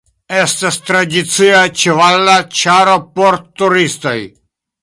[0.43, 4.19] Estas tradicia ĉevala ĉaro por turistoj.